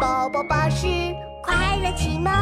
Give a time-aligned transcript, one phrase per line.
[0.00, 0.86] 宝宝巴士
[1.42, 2.32] 快乐启蒙。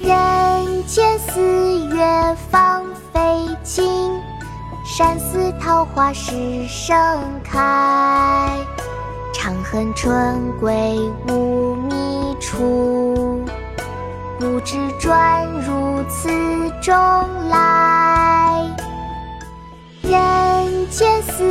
[0.00, 3.20] 人间四月芳菲
[3.62, 4.20] 尽，
[4.84, 6.96] 山寺桃花始盛
[7.44, 8.45] 开。
[9.46, 10.98] 长恨春归
[11.28, 13.44] 无觅处，
[14.40, 16.28] 不知转入此
[16.82, 16.92] 中
[17.48, 18.60] 来。
[20.02, 21.44] 人间四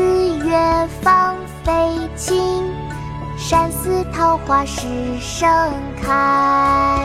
[0.45, 1.71] 月芳菲
[2.17, 2.69] 尽，
[3.37, 4.89] 山寺桃花始
[5.21, 5.47] 盛
[6.03, 6.99] 开。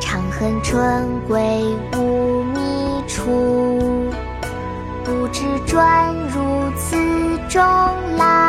[0.00, 1.38] 长恨春归
[1.96, 2.60] 无觅
[3.06, 4.10] 处，
[5.04, 6.96] 不知转入此
[7.48, 7.62] 中
[8.16, 8.39] 来。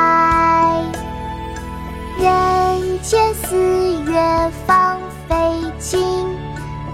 [3.02, 3.55] 人间四
[4.04, 5.36] 月芳菲
[5.80, 6.23] 尽，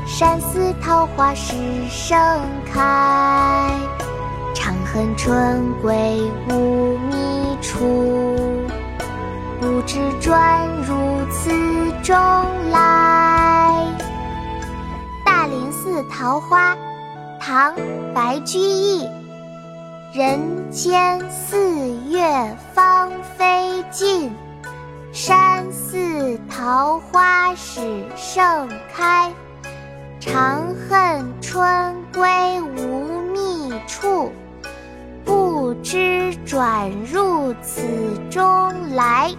[0.08, 1.54] 山寺桃花始
[1.90, 2.18] 盛
[2.72, 3.70] 开。
[4.56, 8.56] 长恨春归无觅处，
[9.60, 10.96] 不知转入
[11.30, 11.52] 此
[12.02, 12.16] 中
[12.72, 13.86] 来。
[15.26, 16.74] 大林寺桃花，
[17.38, 17.76] 唐·
[18.14, 19.06] 白居易。
[20.14, 22.26] 人间四月
[22.74, 23.46] 芳菲
[26.68, 27.80] 桃花始
[28.18, 29.32] 盛开。
[30.20, 34.34] 长恨春归无觅处，
[35.24, 37.84] 不知转入此
[38.30, 39.34] 中来。